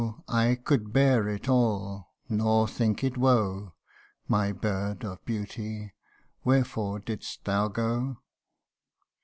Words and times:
I 0.29 0.55
could 0.55 0.91
bear 0.91 1.29
it 1.29 1.47
all, 1.47 2.11
nor 2.27 2.67
think 2.67 3.03
it 3.03 3.17
woe: 3.19 3.75
My 4.27 4.51
bird 4.51 5.05
of 5.05 5.23
beauty! 5.25 5.93
wherefore 6.43 6.97
didst 6.97 7.45
thou 7.45 7.67
go 7.67 8.17